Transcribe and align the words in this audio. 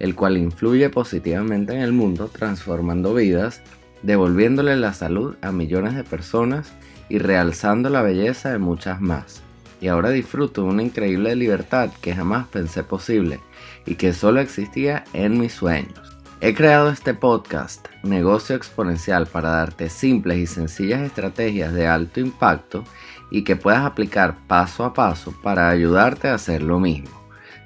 el 0.00 0.16
cual 0.16 0.36
influye 0.36 0.90
positivamente 0.90 1.74
en 1.74 1.82
el 1.82 1.92
mundo, 1.92 2.28
transformando 2.28 3.14
vidas, 3.14 3.62
devolviéndole 4.02 4.76
la 4.76 4.92
salud 4.92 5.36
a 5.42 5.52
millones 5.52 5.94
de 5.94 6.02
personas 6.04 6.72
y 7.08 7.18
realzando 7.18 7.90
la 7.90 8.02
belleza 8.02 8.50
de 8.50 8.58
muchas 8.58 9.00
más. 9.00 9.42
Y 9.80 9.88
ahora 9.88 10.10
disfruto 10.10 10.62
de 10.62 10.68
una 10.68 10.82
increíble 10.82 11.36
libertad 11.36 11.90
que 12.00 12.14
jamás 12.14 12.46
pensé 12.48 12.82
posible 12.82 13.40
y 13.86 13.94
que 13.94 14.12
solo 14.12 14.40
existía 14.40 15.04
en 15.12 15.38
mis 15.38 15.52
sueños. 15.52 16.18
He 16.42 16.54
creado 16.54 16.88
este 16.88 17.12
podcast, 17.12 17.86
Negocio 18.02 18.56
Exponencial, 18.56 19.26
para 19.26 19.50
darte 19.50 19.90
simples 19.90 20.38
y 20.38 20.46
sencillas 20.46 21.02
estrategias 21.02 21.74
de 21.74 21.86
alto 21.86 22.20
impacto 22.20 22.84
y 23.30 23.44
que 23.44 23.56
puedas 23.56 23.84
aplicar 23.84 24.38
paso 24.46 24.84
a 24.84 24.94
paso 24.94 25.34
para 25.42 25.68
ayudarte 25.68 26.28
a 26.28 26.34
hacer 26.34 26.62
lo 26.62 26.80
mismo. 26.80 27.19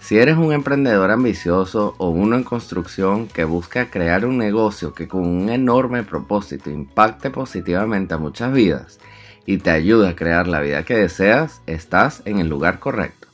Si 0.05 0.19
eres 0.19 0.37
un 0.37 0.53
emprendedor 0.53 1.11
ambicioso 1.11 1.95
o 1.97 2.11
uno 2.11 2.37
en 2.37 2.45
construcción 2.45 3.27
que 3.27 3.45
busca 3.45 3.89
crear 3.89 4.27
un 4.27 4.37
negocio 4.37 4.93
que 4.93 5.09
con 5.09 5.27
un 5.27 5.49
enorme 5.49 6.03
propósito 6.03 6.69
impacte 6.69 7.31
positivamente 7.31 8.13
a 8.13 8.19
muchas 8.19 8.53
vidas 8.53 9.01
y 9.47 9.57
te 9.57 9.71
ayude 9.71 10.11
a 10.11 10.15
crear 10.15 10.47
la 10.47 10.61
vida 10.61 10.83
que 10.83 10.95
deseas, 10.95 11.63
estás 11.65 12.21
en 12.27 12.39
el 12.39 12.51
lugar 12.51 12.81
correcto. 12.81 13.29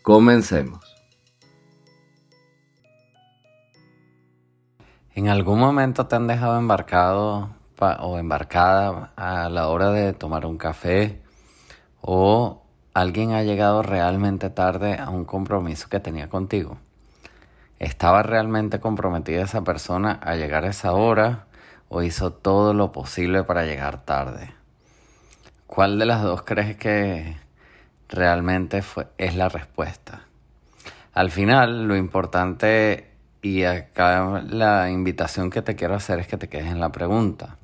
Comencemos. 0.00 0.80
¿En 5.14 5.28
algún 5.28 5.58
momento 5.58 6.06
te 6.06 6.16
han 6.16 6.28
dejado 6.28 6.58
embarcado 6.58 7.50
o 7.78 8.16
embarcada 8.16 9.12
a 9.16 9.50
la 9.50 9.68
hora 9.68 9.90
de 9.90 10.14
tomar 10.14 10.46
un 10.46 10.56
café 10.56 11.20
o 12.00 12.65
alguien 12.96 13.32
ha 13.32 13.42
llegado 13.42 13.82
realmente 13.82 14.48
tarde 14.48 14.96
a 14.98 15.10
un 15.10 15.26
compromiso 15.26 15.90
que 15.90 16.00
tenía 16.00 16.30
contigo. 16.30 16.78
¿Estaba 17.78 18.22
realmente 18.22 18.80
comprometida 18.80 19.42
esa 19.42 19.62
persona 19.64 20.18
a 20.22 20.34
llegar 20.34 20.64
a 20.64 20.70
esa 20.70 20.92
hora 20.92 21.44
o 21.90 22.02
hizo 22.02 22.32
todo 22.32 22.72
lo 22.72 22.92
posible 22.92 23.44
para 23.44 23.66
llegar 23.66 24.02
tarde? 24.06 24.54
¿Cuál 25.66 25.98
de 25.98 26.06
las 26.06 26.22
dos 26.22 26.40
crees 26.40 26.78
que 26.78 27.36
realmente 28.08 28.80
fue, 28.80 29.08
es 29.18 29.36
la 29.36 29.50
respuesta? 29.50 30.22
Al 31.12 31.30
final, 31.30 31.86
lo 31.86 31.96
importante 31.96 33.10
y 33.42 33.64
acá 33.64 34.42
la 34.48 34.88
invitación 34.90 35.50
que 35.50 35.60
te 35.60 35.76
quiero 35.76 35.96
hacer 35.96 36.18
es 36.18 36.28
que 36.28 36.38
te 36.38 36.48
quedes 36.48 36.68
en 36.68 36.80
la 36.80 36.92
pregunta. 36.92 37.58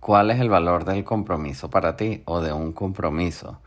¿Cuál 0.00 0.32
es 0.32 0.40
el 0.40 0.48
valor 0.48 0.84
del 0.84 1.04
compromiso 1.04 1.70
para 1.70 1.96
ti 1.96 2.22
o 2.24 2.40
de 2.40 2.52
un 2.52 2.72
compromiso? 2.72 3.60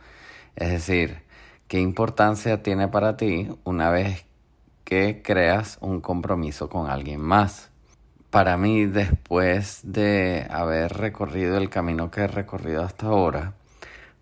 Es 0.56 0.70
decir, 0.70 1.22
¿qué 1.68 1.80
importancia 1.80 2.62
tiene 2.62 2.88
para 2.88 3.16
ti 3.16 3.48
una 3.64 3.90
vez 3.90 4.26
que 4.84 5.22
creas 5.22 5.78
un 5.80 6.00
compromiso 6.00 6.68
con 6.68 6.90
alguien 6.90 7.20
más? 7.20 7.70
Para 8.30 8.56
mí, 8.56 8.86
después 8.86 9.80
de 9.84 10.46
haber 10.50 10.92
recorrido 10.94 11.58
el 11.58 11.70
camino 11.70 12.10
que 12.10 12.22
he 12.22 12.26
recorrido 12.28 12.82
hasta 12.84 13.06
ahora, 13.06 13.54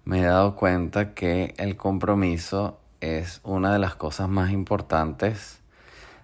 me 0.05 0.21
he 0.21 0.25
dado 0.25 0.57
cuenta 0.57 1.15
que 1.15 1.55
el 1.59 1.77
compromiso 1.77 2.79
es 3.01 3.41
una 3.45 3.73
de 3.73 3.79
las 3.79 3.95
cosas 3.97 4.29
más 4.29 4.51
importantes 4.51 5.61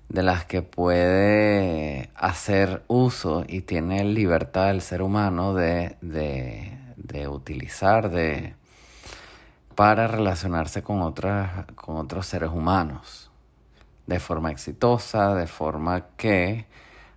de 0.09 0.23
las 0.23 0.45
que 0.45 0.63
puede 0.63 2.11
hacer 2.15 2.83
uso 2.89 3.45
y 3.49 3.63
tiene 3.63 4.05
libertad 4.05 4.71
el 4.71 4.81
ser 4.81 5.03
humano 5.03 5.55
de, 5.55 5.97
de 6.01 7.29
utilizar, 7.29 8.11
de, 8.11 8.55
para 9.75 10.07
relacionarse 10.07 10.83
con, 10.83 11.03
otras, 11.03 11.67
con 11.75 11.97
otros 11.97 12.27
seres 12.27 12.51
humanos 12.51 13.31
de 14.07 14.21
forma 14.21 14.51
exitosa, 14.51 15.35
de 15.35 15.47
forma 15.47 16.09
que 16.17 16.67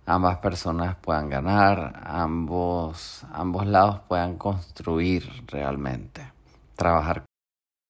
ambas 0.06 0.38
personas 0.38 0.96
puedan 0.96 1.28
ganar, 1.28 2.02
ambos, 2.04 3.24
ambos 3.32 3.66
lados 3.66 4.00
puedan 4.08 4.36
construir 4.36 5.28
realmente, 5.46 6.32
trabajar 6.76 7.24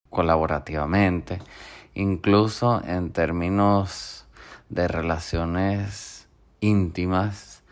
colaborativamente, 0.09 1.39
incluso 1.93 2.83
en 2.85 3.11
términos 3.11 4.25
de 4.69 4.87
relaciones 4.87 6.27
íntimas 6.59 7.63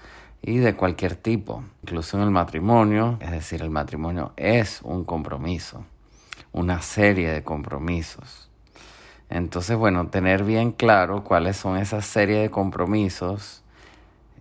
y 0.41 0.57
de 0.57 0.75
cualquier 0.75 1.15
tipo, 1.15 1.63
incluso 1.83 2.17
en 2.17 2.23
el 2.23 2.31
matrimonio, 2.31 3.17
es 3.19 3.31
decir, 3.31 3.61
el 3.61 3.69
matrimonio 3.69 4.31
es 4.37 4.81
un 4.83 5.03
compromiso 5.03 5.83
una 6.57 6.81
serie 6.81 7.31
de 7.31 7.43
compromisos. 7.43 8.49
Entonces, 9.29 9.77
bueno, 9.77 10.07
tener 10.07 10.43
bien 10.43 10.71
claro 10.71 11.23
cuáles 11.23 11.57
son 11.57 11.77
esas 11.77 12.05
serie 12.05 12.39
de 12.39 12.49
compromisos 12.49 13.63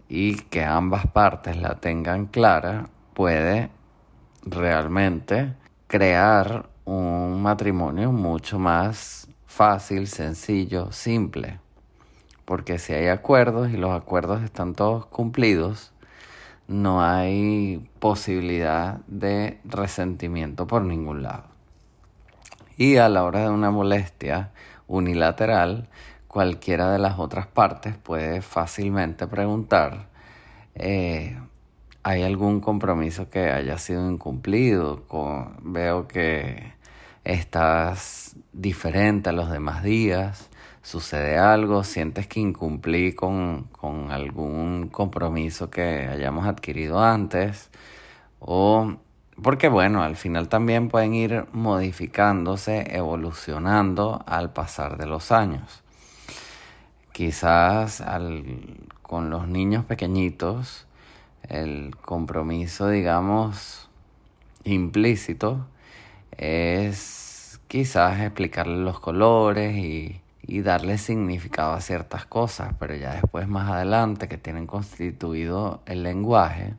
y 0.09 0.37
que 0.37 0.65
ambas 0.65 1.07
partes 1.09 1.57
la 1.57 1.75
tengan 1.77 2.27
clara 2.27 2.89
puede 3.13 3.71
realmente 4.43 5.55
crear 5.89 6.71
un 6.85 7.43
matrimonio 7.43 8.13
mucho 8.13 8.59
más 8.59 9.29
fácil, 9.47 10.07
sencillo, 10.07 10.93
simple. 10.93 11.59
Porque 12.47 12.79
si 12.79 12.95
hay 12.95 13.09
acuerdos 13.09 13.71
y 13.71 13.77
los 13.77 13.91
acuerdos 13.91 14.43
están 14.43 14.75
todos 14.75 15.05
cumplidos, 15.07 15.93
no 16.69 17.03
hay 17.03 17.87
posibilidad 17.99 19.01
de 19.07 19.59
resentimiento 19.65 20.67
por 20.67 20.83
ningún 20.83 21.23
lado. 21.23 21.56
Y 22.77 22.97
a 22.97 23.09
la 23.09 23.25
hora 23.25 23.41
de 23.41 23.51
una 23.51 23.71
molestia 23.71 24.51
unilateral, 24.87 25.89
cualquiera 26.29 26.91
de 26.93 26.99
las 26.99 27.19
otras 27.19 27.47
partes 27.47 27.97
puede 27.97 28.43
fácilmente 28.43 29.27
preguntar, 29.27 30.09
eh, 30.75 31.39
¿hay 32.03 32.23
algún 32.23 32.61
compromiso 32.61 33.31
que 33.31 33.51
haya 33.51 33.79
sido 33.79 34.11
incumplido? 34.11 35.05
veo 35.63 36.07
que 36.07 36.75
estás 37.25 38.37
diferente 38.53 39.31
a 39.31 39.33
los 39.33 39.51
demás 39.51 39.83
días, 39.83 40.51
sucede 40.83 41.39
algo, 41.39 41.83
sientes 41.83 42.27
que 42.27 42.41
incumplí 42.41 43.15
con, 43.15 43.69
con 43.73 44.13
algún 44.13 44.89
compromiso 44.89 45.71
que 45.71 46.07
hayamos 46.07 46.47
adquirido 46.47 47.01
antes 47.01 47.71
o 48.39 48.97
porque 49.43 49.69
bueno, 49.69 50.03
al 50.03 50.17
final 50.17 50.49
también 50.49 50.89
pueden 50.89 51.15
ir 51.15 51.47
modificándose, 51.53 52.97
evolucionando 52.97 54.23
al 54.27 54.53
pasar 54.53 54.97
de 54.97 55.07
los 55.07 55.33
años. 55.33 55.83
Quizás 57.13 58.03
con 59.03 59.31
los 59.31 59.49
niños 59.49 59.85
pequeñitos, 59.85 60.87
el 61.49 61.95
compromiso, 61.97 62.89
digamos, 62.89 63.89
implícito 64.65 65.67
es 66.37 67.61
quizás 67.69 68.21
explicarle 68.21 68.79
los 68.79 69.01
colores 69.01 69.77
y, 69.77 70.21
y 70.43 70.63
darle 70.63 70.99
significado 70.99 71.73
a 71.75 71.81
ciertas 71.81 72.27
cosas, 72.27 72.75
pero 72.79 72.95
ya 72.95 73.15
después 73.15 73.49
más 73.49 73.71
adelante 73.71 74.29
que 74.29 74.39
tienen 74.39 74.67
constituido 74.67 75.81
el 75.87 76.03
lenguaje, 76.03 76.75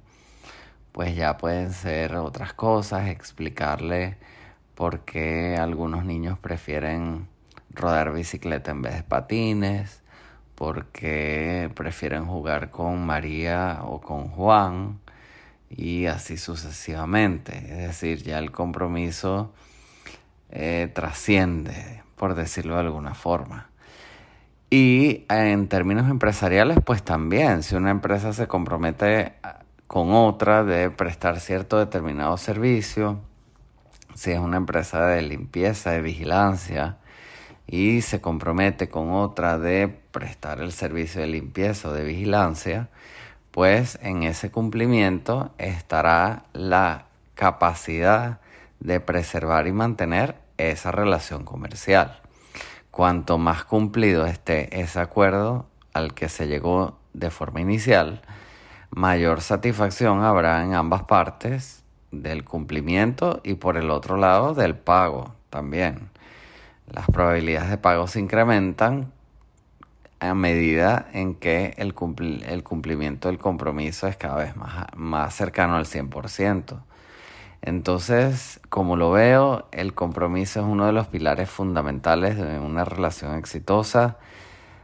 pues 0.98 1.16
ya 1.16 1.38
pueden 1.38 1.74
ser 1.74 2.16
otras 2.16 2.54
cosas, 2.54 3.10
explicarle 3.10 4.18
por 4.74 5.02
qué 5.02 5.56
algunos 5.56 6.06
niños 6.06 6.40
prefieren 6.40 7.28
rodar 7.70 8.12
bicicleta 8.12 8.72
en 8.72 8.82
vez 8.82 8.96
de 8.96 9.04
patines, 9.04 10.02
por 10.56 10.88
qué 10.88 11.70
prefieren 11.76 12.26
jugar 12.26 12.72
con 12.72 13.06
María 13.06 13.82
o 13.84 14.02
con 14.02 14.30
Juan 14.30 15.00
y 15.70 16.08
así 16.08 16.36
sucesivamente. 16.36 17.56
Es 17.56 17.78
decir, 17.90 18.24
ya 18.24 18.40
el 18.40 18.52
compromiso 18.52 19.54
eh, 20.50 20.90
trasciende, 20.96 22.02
por 22.16 22.34
decirlo 22.34 22.74
de 22.74 22.80
alguna 22.80 23.14
forma. 23.14 23.70
Y 24.72 25.26
en 25.30 25.68
términos 25.68 26.10
empresariales, 26.10 26.80
pues 26.84 27.04
también, 27.04 27.62
si 27.62 27.76
una 27.76 27.92
empresa 27.92 28.34
se 28.34 28.48
compromete 28.48 29.34
con 29.88 30.14
otra 30.14 30.64
de 30.64 30.90
prestar 30.90 31.40
cierto 31.40 31.80
determinado 31.80 32.38
servicio, 32.38 33.22
si 34.14 34.32
es 34.32 34.40
una 34.40 34.58
empresa 34.58 35.06
de 35.08 35.22
limpieza, 35.22 35.92
de 35.92 36.02
vigilancia, 36.02 36.98
y 37.66 38.02
se 38.02 38.22
compromete 38.22 38.90
con 38.90 39.12
otra 39.12 39.58
de 39.58 39.88
prestar 39.88 40.62
el 40.62 40.72
servicio 40.72 41.22
de 41.22 41.28
limpieza 41.28 41.90
o 41.90 41.94
de 41.94 42.04
vigilancia, 42.04 42.90
pues 43.52 43.98
en 44.02 44.24
ese 44.24 44.52
cumplimiento 44.52 45.52
estará 45.58 46.44
la 46.54 47.06
capacidad 47.36 48.40
de 48.80 49.00
preservar 49.00 49.68
y 49.68 49.72
mantener 49.72 50.36
esa 50.58 50.92
relación 50.92 51.44
comercial. 51.44 52.22
Cuanto 52.92 53.38
más 53.38 53.64
cumplido 53.64 54.26
esté 54.26 54.80
ese 54.80 55.00
acuerdo 55.00 55.68
al 55.94 56.14
que 56.14 56.30
se 56.30 56.48
llegó 56.48 56.98
de 57.14 57.30
forma 57.30 57.62
inicial, 57.62 58.22
mayor 58.98 59.42
satisfacción 59.42 60.24
habrá 60.24 60.64
en 60.64 60.74
ambas 60.74 61.04
partes 61.04 61.84
del 62.12 62.44
cumplimiento 62.44 63.42
y 63.44 63.54
por 63.54 63.78
el 63.78 63.92
otro 63.92 64.18
lado 64.18 64.56
del 64.56 64.76
pago 64.76 65.36
también. 65.52 66.10
Las 66.88 67.06
probabilidades 67.06 67.70
de 67.70 67.78
pago 67.78 68.08
se 68.08 68.20
incrementan 68.20 69.12
a 70.20 70.34
medida 70.34 71.10
en 71.14 71.36
que 71.36 71.76
el, 71.78 71.94
cumplimiento 71.94 73.28
del 73.28 73.38
compromiso 73.38 74.08
es 74.08 74.18
cada 74.18 74.38
vez 74.38 74.56
más, 74.96 75.36
cercano 75.36 75.76
al 75.76 75.86
100%. 75.86 76.80
Entonces, 77.62 78.60
como 78.70 78.96
lo 78.96 79.12
veo, 79.12 79.68
el 79.72 79.94
compromiso 79.94 80.62
es 80.62 80.66
uno 80.66 80.88
de 80.88 80.94
los 80.94 81.06
pilares 81.06 81.52
fundamentales 81.52 82.36
de 82.36 82.58
una 82.58 82.84
relación 82.84 83.36
exitosa, 83.36 84.18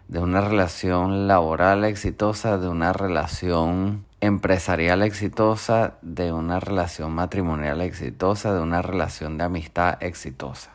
de 0.08 0.20
una 0.20 0.42
relación 0.42 1.28
laboral 1.28 1.86
exitosa, 1.86 2.58
de 2.58 2.68
una 2.68 2.94
relación 2.94 4.06
empresarial 4.22 5.02
exitosa, 5.02 5.96
de 6.02 6.32
una 6.32 6.60
relación 6.60 7.12
matrimonial 7.12 7.82
exitosa, 7.82 8.54
de 8.54 8.62
una 8.62 8.82
relación 8.82 9.38
de 9.38 9.44
amistad 9.46 9.98
exitosa. 10.02 10.72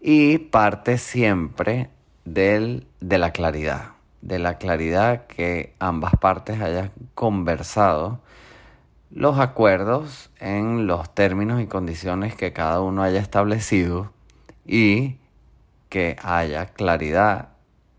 Y 0.00 0.38
parte 0.38 0.98
siempre 0.98 1.90
del, 2.24 2.86
de 3.00 3.18
la 3.18 3.32
claridad, 3.32 3.92
de 4.20 4.38
la 4.38 4.58
claridad 4.58 5.26
que 5.26 5.74
ambas 5.78 6.12
partes 6.20 6.60
hayan 6.60 6.92
conversado 7.14 8.20
los 9.10 9.38
acuerdos 9.38 10.30
en 10.38 10.86
los 10.86 11.12
términos 11.14 11.60
y 11.60 11.66
condiciones 11.66 12.34
que 12.34 12.52
cada 12.52 12.80
uno 12.80 13.02
haya 13.02 13.20
establecido 13.20 14.12
y 14.66 15.16
que 15.88 16.16
haya 16.22 16.66
claridad 16.66 17.48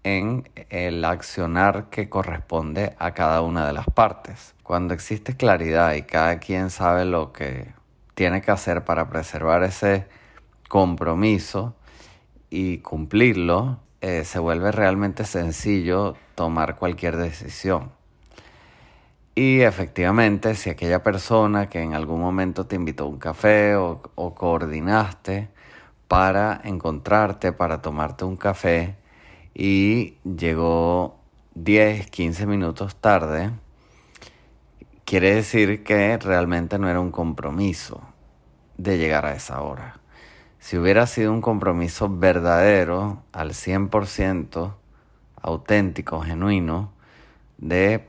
en 0.03 0.49
el 0.69 1.03
accionar 1.05 1.89
que 1.89 2.09
corresponde 2.09 2.95
a 2.99 3.13
cada 3.13 3.41
una 3.41 3.67
de 3.67 3.73
las 3.73 3.85
partes. 3.87 4.55
Cuando 4.63 4.93
existe 4.93 5.35
claridad 5.35 5.93
y 5.93 6.03
cada 6.03 6.39
quien 6.39 6.69
sabe 6.69 7.05
lo 7.05 7.31
que 7.33 7.73
tiene 8.13 8.41
que 8.41 8.51
hacer 8.51 8.85
para 8.85 9.09
preservar 9.09 9.63
ese 9.63 10.07
compromiso 10.67 11.75
y 12.49 12.79
cumplirlo, 12.79 13.79
eh, 14.01 14.23
se 14.23 14.39
vuelve 14.39 14.71
realmente 14.71 15.25
sencillo 15.25 16.15
tomar 16.35 16.77
cualquier 16.77 17.17
decisión. 17.17 17.91
Y 19.35 19.61
efectivamente, 19.61 20.55
si 20.55 20.69
aquella 20.69 21.01
persona 21.01 21.69
que 21.69 21.81
en 21.81 21.93
algún 21.93 22.19
momento 22.19 22.65
te 22.65 22.75
invitó 22.75 23.05
a 23.05 23.07
un 23.07 23.19
café 23.19 23.75
o, 23.75 24.01
o 24.15 24.35
coordinaste 24.35 25.49
para 26.07 26.59
encontrarte, 26.63 27.53
para 27.53 27.81
tomarte 27.81 28.25
un 28.25 28.35
café 28.35 28.98
y 29.61 30.17
llegó 30.23 31.19
10, 31.55 32.09
15 32.09 32.45
minutos 32.45 32.95
tarde, 32.95 33.51
quiere 35.03 35.35
decir 35.35 35.83
que 35.83 36.17
realmente 36.17 36.79
no 36.79 36.87
era 36.87 37.01
un 37.01 37.11
compromiso 37.11 38.01
de 38.77 38.97
llegar 38.97 39.25
a 39.25 39.33
esa 39.33 39.61
hora. 39.61 39.99
Si 40.59 40.77
hubiera 40.77 41.05
sido 41.07 41.33
un 41.33 41.41
compromiso 41.41 42.07
verdadero, 42.07 43.21
al 43.33 43.49
100%, 43.49 44.75
auténtico, 45.41 46.21
genuino, 46.21 46.93
de 47.57 48.07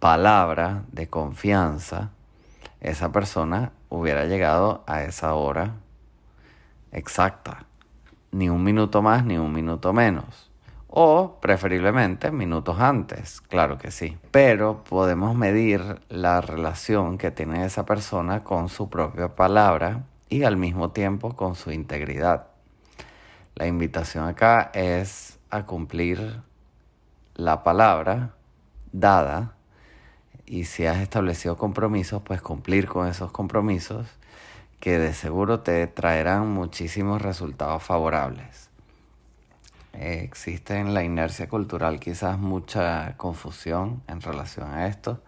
palabra, 0.00 0.86
de 0.90 1.08
confianza, 1.08 2.10
esa 2.80 3.12
persona 3.12 3.70
hubiera 3.88 4.24
llegado 4.24 4.82
a 4.88 5.04
esa 5.04 5.34
hora 5.34 5.76
exacta. 6.90 7.69
Ni 8.32 8.48
un 8.48 8.62
minuto 8.62 9.02
más, 9.02 9.24
ni 9.24 9.38
un 9.38 9.52
minuto 9.52 9.92
menos. 9.92 10.50
O 10.88 11.38
preferiblemente 11.40 12.32
minutos 12.32 12.80
antes, 12.80 13.40
claro 13.40 13.78
que 13.78 13.90
sí. 13.90 14.18
Pero 14.32 14.82
podemos 14.82 15.36
medir 15.36 16.00
la 16.08 16.40
relación 16.40 17.16
que 17.16 17.30
tiene 17.30 17.64
esa 17.64 17.86
persona 17.86 18.42
con 18.42 18.68
su 18.68 18.90
propia 18.90 19.36
palabra 19.36 20.04
y 20.28 20.42
al 20.42 20.56
mismo 20.56 20.90
tiempo 20.90 21.36
con 21.36 21.54
su 21.54 21.70
integridad. 21.70 22.48
La 23.54 23.66
invitación 23.66 24.26
acá 24.26 24.70
es 24.74 25.38
a 25.50 25.66
cumplir 25.66 26.40
la 27.34 27.62
palabra 27.62 28.34
dada 28.92 29.54
y 30.46 30.64
si 30.64 30.86
has 30.86 30.98
establecido 30.98 31.56
compromisos, 31.56 32.22
pues 32.22 32.42
cumplir 32.42 32.88
con 32.88 33.06
esos 33.06 33.30
compromisos 33.30 34.08
que 34.80 34.98
de 34.98 35.12
seguro 35.12 35.60
te 35.60 35.86
traerán 35.86 36.48
muchísimos 36.48 37.20
resultados 37.20 37.82
favorables. 37.82 38.70
existe 39.92 40.78
en 40.78 40.94
la 40.94 41.04
inercia 41.04 41.48
cultural 41.48 42.00
quizás 42.00 42.38
mucha 42.38 43.16
confusión 43.18 44.02
en 44.08 44.22
relación 44.22 44.72
a 44.72 44.86
esto, 44.86 45.22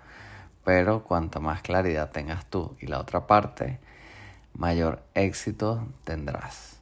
pero 0.65 1.05
cuanto 1.05 1.41
más 1.41 1.61
claridad 1.61 2.11
tengas 2.11 2.47
tú 2.47 2.75
y 2.81 2.87
la 2.87 2.99
otra 2.99 3.27
parte, 3.27 3.79
mayor 4.55 5.03
éxito 5.15 5.87
tendrás. 6.05 6.81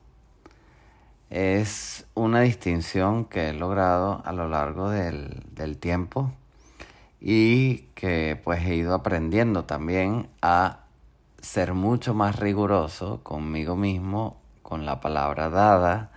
Es 1.31 2.07
una 2.15 2.43
distinción 2.43 3.25
que 3.25 3.49
he 3.49 3.53
logrado 3.53 4.23
a 4.25 4.33
lo 4.33 4.49
largo 4.49 4.91
del, 4.91 5.43
del 5.53 5.79
tiempo 5.79 6.33
y 7.21 7.89
que 7.95 8.41
pues 8.43 8.65
he 8.65 8.75
ido 8.75 8.95
aprendiendo 8.95 9.65
también 9.65 10.29
a 10.43 10.81
ser 11.41 11.75
mucho 11.75 12.15
más 12.15 12.39
riguroso 12.39 13.23
conmigo 13.23 13.77
mismo, 13.77 14.41
con 14.63 14.87
la 14.87 15.01
palabra 15.01 15.49
dada, 15.49 16.11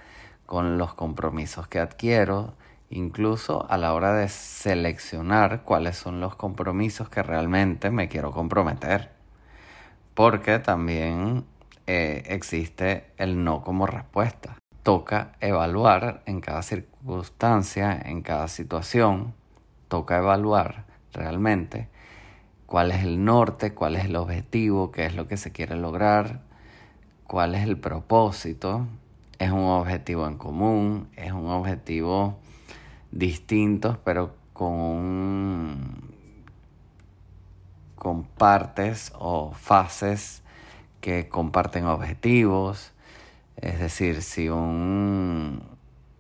con 0.46 0.78
los 0.78 0.94
compromisos 0.94 1.68
que 1.68 1.80
adquiero, 1.80 2.54
incluso 2.90 3.66
a 3.70 3.78
la 3.78 3.94
hora 3.94 4.14
de 4.14 4.30
seleccionar 4.30 5.64
cuáles 5.64 5.98
son 5.98 6.20
los 6.20 6.36
compromisos 6.36 7.10
que 7.10 7.24
realmente 7.24 7.90
me 7.90 8.08
quiero 8.08 8.32
comprometer. 8.32 9.12
Porque 10.14 10.60
también 10.60 11.46
eh, 11.88 12.24
existe 12.28 13.12
el 13.18 13.44
no 13.44 13.64
como 13.64 13.88
respuesta. 13.88 14.58
Toca 14.84 15.32
evaluar 15.40 16.22
en 16.26 16.42
cada 16.42 16.62
circunstancia, 16.62 18.00
en 18.06 18.22
cada 18.22 18.48
situación, 18.48 19.34
toca 19.88 20.18
evaluar 20.18 20.86
realmente 21.14 21.90
cuál 22.74 22.90
es 22.90 23.04
el 23.04 23.24
norte, 23.24 23.76
cuál 23.76 23.96
es 23.96 24.06
el 24.06 24.16
objetivo, 24.16 24.92
qué 24.92 25.06
es 25.06 25.14
lo 25.14 25.28
que 25.28 25.38
se 25.38 25.52
quiere 25.52 25.76
lograr, 25.76 26.42
cuál 27.28 27.54
es 27.54 27.62
el 27.66 27.78
propósito. 27.78 28.88
Es 29.38 29.52
un 29.52 29.60
objetivo 29.60 30.26
en 30.26 30.40
común, 30.40 31.08
es 31.16 31.34
un 31.34 31.52
objetivo 31.52 32.40
distinto, 33.12 34.00
pero 34.04 34.34
con, 34.54 36.16
con 37.94 38.24
partes 38.24 39.14
o 39.20 39.52
fases 39.54 40.42
que 41.00 41.30
comparten 41.30 41.86
objetivos. 41.86 42.92
Es 43.56 43.78
decir, 43.78 44.24
si 44.24 44.50
un, 44.50 45.62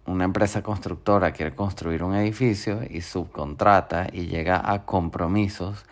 una 0.06 0.24
empresa 0.24 0.62
constructora 0.62 1.32
quiere 1.32 1.56
construir 1.56 2.04
un 2.04 2.13
edificio 2.13 2.82
y 2.88 3.01
subcontrata 3.01 4.06
y 4.13 4.27
llega 4.27 4.72
a 4.72 4.86
compromisos 4.86 5.84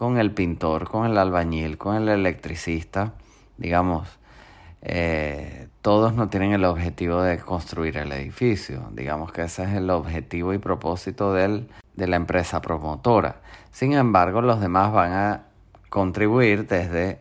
con 0.00 0.16
el 0.16 0.30
pintor, 0.30 0.88
con 0.88 1.04
el 1.04 1.18
albañil, 1.18 1.76
con 1.76 1.94
el 1.94 2.08
electricista, 2.08 3.12
digamos, 3.58 4.08
eh, 4.80 5.68
todos 5.82 6.14
no 6.14 6.30
tienen 6.30 6.52
el 6.52 6.64
objetivo 6.64 7.20
de 7.20 7.38
construir 7.38 7.98
el 7.98 8.10
edificio. 8.12 8.88
Digamos 8.92 9.30
que 9.30 9.42
ese 9.42 9.64
es 9.64 9.68
el 9.72 9.90
objetivo 9.90 10.54
y 10.54 10.58
propósito 10.58 11.34
del, 11.34 11.68
de 11.96 12.06
la 12.06 12.16
empresa 12.16 12.62
promotora. 12.62 13.42
Sin 13.72 13.92
embargo, 13.92 14.40
los 14.40 14.58
demás 14.58 14.90
van 14.90 15.12
a 15.12 15.42
contribuir 15.90 16.66
desde 16.66 17.20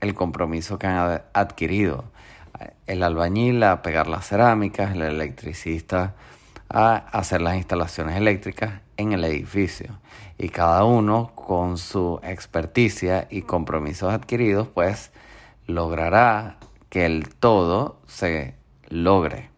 el 0.00 0.12
compromiso 0.12 0.78
que 0.78 0.86
han 0.86 1.22
adquirido. 1.32 2.04
El 2.86 3.02
albañil 3.02 3.62
a 3.62 3.80
pegar 3.80 4.08
las 4.08 4.28
cerámicas, 4.28 4.92
el 4.94 5.00
electricista 5.00 6.12
a 6.68 6.96
hacer 6.96 7.40
las 7.40 7.56
instalaciones 7.56 8.18
eléctricas 8.18 8.83
en 8.96 9.12
el 9.12 9.24
edificio. 9.24 9.98
Y 10.38 10.48
cada 10.48 10.84
uno 10.84 11.32
con 11.34 11.78
su 11.78 12.20
experticia 12.22 13.26
y 13.30 13.42
compromisos 13.42 14.12
adquiridos, 14.12 14.68
pues 14.68 15.12
logrará 15.66 16.58
que 16.88 17.06
el 17.06 17.28
todo 17.28 18.00
se 18.06 18.54
logre. 18.88 19.50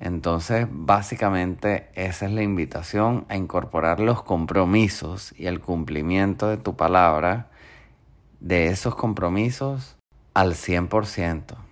Entonces, 0.00 0.66
básicamente 0.70 1.88
esa 1.94 2.26
es 2.26 2.32
la 2.32 2.42
invitación 2.42 3.26
a 3.28 3.36
incorporar 3.36 3.98
los 3.98 4.22
compromisos 4.22 5.34
y 5.36 5.46
el 5.46 5.60
cumplimiento 5.60 6.48
de 6.48 6.56
tu 6.56 6.76
palabra 6.76 7.50
de 8.40 8.68
esos 8.68 8.94
compromisos 8.94 9.96
al 10.34 10.54
100%. 10.54 11.67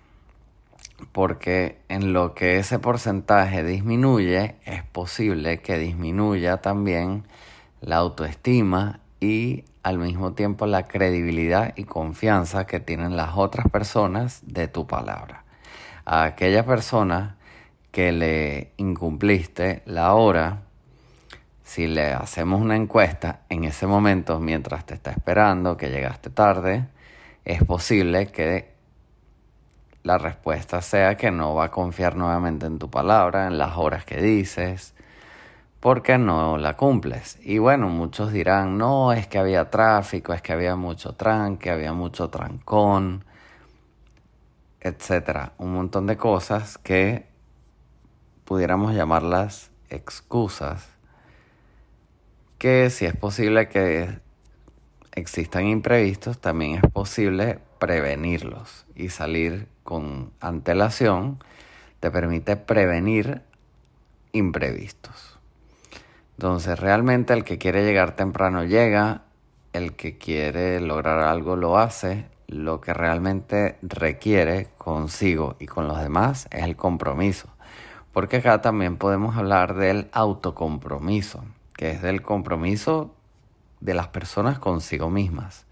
Porque 1.11 1.77
en 1.89 2.13
lo 2.13 2.33
que 2.33 2.57
ese 2.57 2.79
porcentaje 2.79 3.63
disminuye, 3.63 4.55
es 4.65 4.83
posible 4.83 5.59
que 5.59 5.77
disminuya 5.77 6.57
también 6.57 7.23
la 7.81 7.97
autoestima 7.97 8.99
y 9.19 9.65
al 9.83 9.99
mismo 9.99 10.33
tiempo 10.33 10.65
la 10.65 10.87
credibilidad 10.87 11.73
y 11.75 11.85
confianza 11.85 12.67
que 12.67 12.79
tienen 12.79 13.15
las 13.15 13.37
otras 13.37 13.69
personas 13.69 14.41
de 14.45 14.67
tu 14.67 14.85
palabra. 14.87 15.43
A 16.05 16.23
aquella 16.23 16.65
persona 16.65 17.37
que 17.91 18.11
le 18.11 18.71
incumpliste 18.77 19.81
la 19.85 20.13
hora, 20.13 20.63
si 21.63 21.87
le 21.87 22.13
hacemos 22.13 22.61
una 22.61 22.75
encuesta 22.75 23.41
en 23.49 23.63
ese 23.63 23.87
momento 23.87 24.39
mientras 24.39 24.85
te 24.85 24.93
está 24.93 25.11
esperando, 25.11 25.77
que 25.77 25.89
llegaste 25.89 26.29
tarde, 26.29 26.87
es 27.45 27.63
posible 27.63 28.27
que 28.27 28.76
la 30.07 30.17
respuesta 30.17 30.81
sea 30.81 31.17
que 31.17 31.31
no 31.31 31.53
va 31.53 31.65
a 31.65 31.71
confiar 31.71 32.15
nuevamente 32.15 32.65
en 32.65 32.79
tu 32.79 32.89
palabra, 32.89 33.45
en 33.45 33.57
las 33.57 33.77
horas 33.77 34.05
que 34.05 34.21
dices, 34.21 34.95
porque 35.81 36.17
no 36.17 36.57
la 36.57 36.77
cumples. 36.77 37.37
Y 37.43 37.57
bueno, 37.57 37.89
muchos 37.89 38.31
dirán, 38.31 38.77
no, 38.77 39.11
es 39.11 39.27
que 39.27 39.37
había 39.37 39.69
tráfico, 39.69 40.33
es 40.33 40.41
que 40.41 40.53
había 40.53 40.77
mucho 40.77 41.13
tranque, 41.13 41.69
había 41.69 41.91
mucho 41.91 42.29
trancón, 42.29 43.25
etcétera. 44.79 45.51
Un 45.57 45.73
montón 45.73 46.07
de 46.07 46.15
cosas 46.15 46.77
que 46.77 47.27
pudiéramos 48.45 48.95
llamarlas 48.95 49.71
excusas, 49.89 50.87
que 52.57 52.89
si 52.89 53.05
es 53.05 53.15
posible 53.15 53.67
que 53.67 54.19
existan 55.11 55.67
imprevistos, 55.67 56.39
también 56.39 56.75
es 56.75 56.91
posible 56.91 57.59
prevenirlos 57.77 58.85
y 58.95 59.09
salir 59.09 59.67
con 59.87 60.33
antelación 60.41 61.39
te 62.01 62.11
permite 62.11 62.57
prevenir 62.57 63.41
imprevistos. 64.33 65.39
Entonces, 66.33 66.77
realmente 66.77 67.31
el 67.31 67.45
que 67.45 67.57
quiere 67.57 67.85
llegar 67.85 68.17
temprano 68.17 68.65
llega, 68.65 69.21
el 69.71 69.93
que 69.93 70.17
quiere 70.17 70.81
lograr 70.81 71.19
algo 71.19 71.55
lo 71.55 71.77
hace, 71.77 72.25
lo 72.47 72.81
que 72.81 72.93
realmente 72.93 73.77
requiere 73.81 74.67
consigo 74.77 75.55
y 75.57 75.67
con 75.67 75.87
los 75.87 76.01
demás 76.01 76.49
es 76.51 76.65
el 76.65 76.75
compromiso. 76.75 77.47
Porque 78.11 78.37
acá 78.37 78.61
también 78.61 78.97
podemos 78.97 79.37
hablar 79.37 79.75
del 79.75 80.09
autocompromiso, 80.11 81.45
que 81.77 81.91
es 81.91 82.01
del 82.01 82.21
compromiso 82.21 83.15
de 83.79 83.93
las 83.93 84.09
personas 84.09 84.59
consigo 84.59 85.09
mismas, 85.09 85.65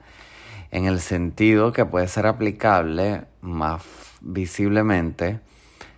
en 0.71 0.85
el 0.85 0.99
sentido 0.99 1.71
que 1.71 1.85
puede 1.85 2.07
ser 2.07 2.27
aplicable 2.27 3.25
más 3.41 3.83
visiblemente 4.21 5.39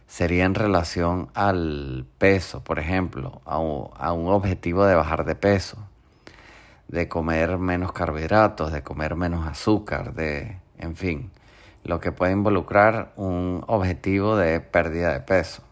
sería 0.08 0.46
en 0.46 0.56
relación 0.56 1.30
al 1.34 2.06
peso, 2.18 2.64
por 2.64 2.80
ejemplo, 2.80 3.42
a 3.46 3.60
un, 3.60 4.28
objetivo 4.28 4.86
de 4.86 4.96
bajar 4.96 5.26
de 5.26 5.36
peso, 5.36 5.78
de 6.88 7.08
comer 7.08 7.58
menos 7.58 7.92
carbohidratos, 7.92 8.72
de 8.72 8.84
comer 8.84 9.16
menos 9.16 9.46
azúcar, 9.46 10.14
de, 10.14 10.60
en 10.78 10.96
fin, 10.96 11.32
lo 11.84 12.00
que 12.00 12.12
puede 12.12 12.32
involucrar 12.32 13.14
un 13.18 13.64
objetivo 13.68 14.38
de 14.38 14.62
pérdida 14.62 15.14
de 15.14 15.20
peso. 15.20 15.64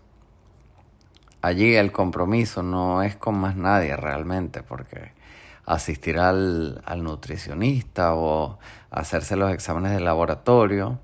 Allí 1.42 1.75
el 1.75 1.92
compromiso 1.92 2.64
no 2.64 3.04
es 3.04 3.16
con 3.16 3.38
más 3.38 3.56
nadie 3.56 3.96
realmente, 3.96 4.64
porque 4.64 5.15
asistir 5.66 6.20
al, 6.20 6.82
al 6.86 7.04
nutricionista 7.04 8.16
o 8.16 8.60
hacerse 8.92 9.36
los 9.36 9.52
exámenes 9.52 9.92
de 9.92 10.00
laboratorio 10.00 11.00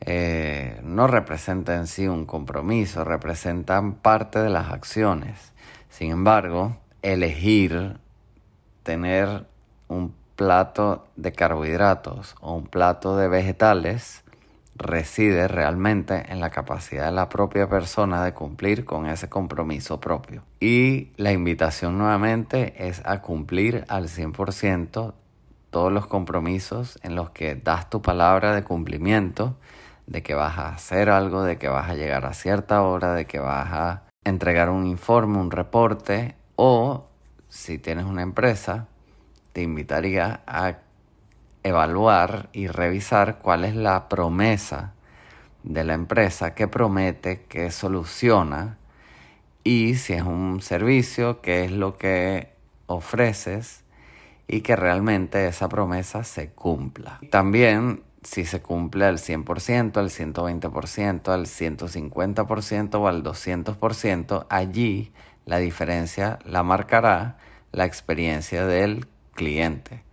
eh, 0.00 0.78
no 0.82 1.06
representa 1.06 1.74
en 1.74 1.86
sí 1.86 2.06
un 2.06 2.26
compromiso, 2.26 3.04
representan 3.04 3.94
parte 3.94 4.40
de 4.40 4.50
las 4.50 4.70
acciones. 4.70 5.52
Sin 5.88 6.10
embargo, 6.10 6.76
elegir 7.02 7.98
tener 8.82 9.46
un 9.88 10.14
plato 10.36 11.06
de 11.16 11.32
carbohidratos 11.32 12.36
o 12.40 12.54
un 12.54 12.66
plato 12.66 13.16
de 13.16 13.28
vegetales 13.28 14.22
reside 14.78 15.48
realmente 15.48 16.30
en 16.30 16.40
la 16.40 16.50
capacidad 16.50 17.06
de 17.06 17.12
la 17.12 17.28
propia 17.28 17.68
persona 17.68 18.24
de 18.24 18.34
cumplir 18.34 18.84
con 18.84 19.06
ese 19.06 19.28
compromiso 19.28 20.00
propio. 20.00 20.42
Y 20.60 21.10
la 21.16 21.32
invitación 21.32 21.98
nuevamente 21.98 22.88
es 22.88 23.02
a 23.04 23.22
cumplir 23.22 23.84
al 23.88 24.08
100% 24.08 25.14
todos 25.70 25.92
los 25.92 26.06
compromisos 26.06 26.98
en 27.02 27.14
los 27.14 27.30
que 27.30 27.54
das 27.54 27.90
tu 27.90 28.02
palabra 28.02 28.54
de 28.54 28.64
cumplimiento 28.64 29.56
de 30.06 30.22
que 30.22 30.34
vas 30.34 30.56
a 30.58 30.68
hacer 30.68 31.10
algo, 31.10 31.42
de 31.42 31.58
que 31.58 31.68
vas 31.68 31.90
a 31.90 31.94
llegar 31.94 32.24
a 32.26 32.32
cierta 32.32 32.82
hora, 32.82 33.12
de 33.14 33.26
que 33.26 33.38
vas 33.38 33.68
a 33.72 34.02
entregar 34.24 34.70
un 34.70 34.86
informe, 34.86 35.38
un 35.38 35.50
reporte 35.50 36.36
o 36.54 37.06
si 37.48 37.78
tienes 37.78 38.04
una 38.04 38.22
empresa, 38.22 38.86
te 39.52 39.62
invitaría 39.62 40.40
a 40.46 40.78
evaluar 41.66 42.48
y 42.52 42.68
revisar 42.68 43.38
cuál 43.38 43.64
es 43.64 43.74
la 43.74 44.08
promesa 44.08 44.94
de 45.62 45.84
la 45.84 45.94
empresa 45.94 46.54
que 46.54 46.68
promete, 46.68 47.42
que 47.48 47.70
soluciona 47.70 48.78
y 49.64 49.96
si 49.96 50.12
es 50.12 50.22
un 50.22 50.60
servicio, 50.62 51.40
qué 51.40 51.64
es 51.64 51.72
lo 51.72 51.98
que 51.98 52.52
ofreces 52.86 53.82
y 54.46 54.60
que 54.60 54.76
realmente 54.76 55.48
esa 55.48 55.68
promesa 55.68 56.22
se 56.22 56.50
cumpla. 56.50 57.18
También 57.30 58.04
si 58.22 58.44
se 58.44 58.60
cumple 58.60 59.06
al 59.06 59.18
100%, 59.18 59.96
al 59.96 60.10
120%, 60.10 61.28
al 61.28 61.46
150% 61.46 62.94
o 62.94 63.08
al 63.08 63.22
200%, 63.22 64.46
allí 64.48 65.12
la 65.44 65.58
diferencia 65.58 66.38
la 66.44 66.62
marcará 66.62 67.38
la 67.72 67.84
experiencia 67.84 68.66
del 68.66 69.06
cliente. 69.34 70.05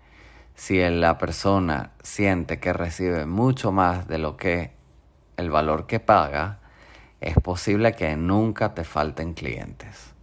Si 0.56 0.80
la 0.90 1.18
persona 1.18 1.92
siente 2.04 2.60
que 2.60 2.74
recibe 2.74 3.26
mucho 3.26 3.72
más 3.72 4.08
de 4.08 4.18
lo 4.18 4.38
que 4.38 4.72
el 5.38 5.50
valor 5.50 5.88
que 5.88 6.00
paga, 6.00 6.60
es 7.22 7.36
posible 7.36 7.94
que 7.94 8.16
nunca 8.16 8.74
te 8.74 8.84
falten 8.84 9.34
clientes. 9.34 10.14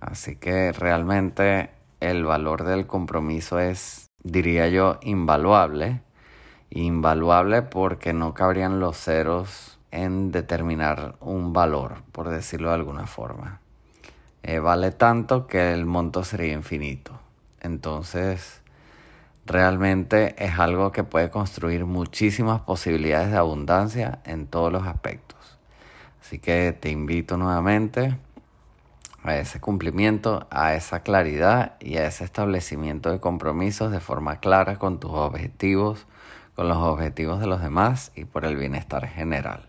Así 0.00 0.36
que 0.36 0.72
realmente 0.72 1.70
el 2.00 2.24
valor 2.24 2.64
del 2.64 2.86
compromiso 2.86 3.58
es, 3.58 4.10
diría 4.22 4.68
yo, 4.68 4.98
invaluable 5.02 6.02
invaluable 6.70 7.62
porque 7.62 8.12
no 8.12 8.32
cabrían 8.32 8.80
los 8.80 8.96
ceros 8.96 9.78
en 9.90 10.30
determinar 10.30 11.16
un 11.20 11.52
valor, 11.52 12.02
por 12.12 12.28
decirlo 12.28 12.68
de 12.68 12.76
alguna 12.76 13.06
forma. 13.06 13.60
Eh, 14.42 14.60
vale 14.60 14.92
tanto 14.92 15.46
que 15.46 15.74
el 15.74 15.84
monto 15.84 16.24
sería 16.24 16.52
infinito. 16.52 17.18
Entonces, 17.60 18.59
realmente 19.46 20.34
es 20.38 20.58
algo 20.58 20.92
que 20.92 21.04
puede 21.04 21.30
construir 21.30 21.84
muchísimas 21.84 22.60
posibilidades 22.60 23.30
de 23.30 23.36
abundancia 23.36 24.20
en 24.24 24.46
todos 24.46 24.72
los 24.72 24.86
aspectos. 24.86 25.58
Así 26.20 26.38
que 26.38 26.72
te 26.72 26.90
invito 26.90 27.36
nuevamente 27.36 28.16
a 29.22 29.36
ese 29.36 29.60
cumplimiento, 29.60 30.46
a 30.50 30.74
esa 30.74 31.02
claridad 31.02 31.74
y 31.80 31.96
a 31.96 32.06
ese 32.06 32.24
establecimiento 32.24 33.10
de 33.10 33.20
compromisos 33.20 33.90
de 33.90 34.00
forma 34.00 34.40
clara 34.40 34.78
con 34.78 35.00
tus 35.00 35.10
objetivos, 35.10 36.06
con 36.54 36.68
los 36.68 36.78
objetivos 36.78 37.40
de 37.40 37.46
los 37.46 37.60
demás 37.60 38.12
y 38.14 38.24
por 38.24 38.44
el 38.44 38.56
bienestar 38.56 39.06
general. 39.08 39.68